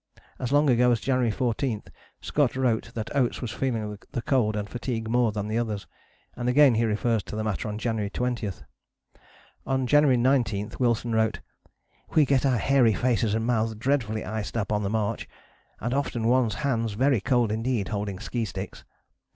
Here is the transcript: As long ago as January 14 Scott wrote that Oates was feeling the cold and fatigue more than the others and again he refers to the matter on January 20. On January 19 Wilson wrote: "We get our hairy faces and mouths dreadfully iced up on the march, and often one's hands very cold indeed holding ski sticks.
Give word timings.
As 0.39 0.51
long 0.51 0.67
ago 0.67 0.91
as 0.91 0.99
January 0.99 1.29
14 1.29 1.83
Scott 2.21 2.55
wrote 2.55 2.89
that 2.95 3.15
Oates 3.15 3.39
was 3.39 3.51
feeling 3.51 3.95
the 4.13 4.21
cold 4.23 4.55
and 4.55 4.67
fatigue 4.67 5.07
more 5.07 5.31
than 5.31 5.47
the 5.47 5.59
others 5.59 5.85
and 6.35 6.49
again 6.49 6.73
he 6.73 6.85
refers 6.85 7.21
to 7.21 7.35
the 7.35 7.43
matter 7.43 7.67
on 7.67 7.77
January 7.77 8.09
20. 8.09 8.49
On 9.67 9.85
January 9.85 10.17
19 10.17 10.71
Wilson 10.79 11.13
wrote: 11.13 11.41
"We 12.15 12.25
get 12.25 12.47
our 12.47 12.57
hairy 12.57 12.95
faces 12.95 13.35
and 13.35 13.45
mouths 13.45 13.75
dreadfully 13.75 14.25
iced 14.25 14.57
up 14.57 14.71
on 14.71 14.81
the 14.81 14.89
march, 14.89 15.29
and 15.79 15.93
often 15.93 16.25
one's 16.27 16.55
hands 16.55 16.93
very 16.93 17.21
cold 17.21 17.51
indeed 17.51 17.89
holding 17.89 18.17
ski 18.17 18.43
sticks. 18.43 18.83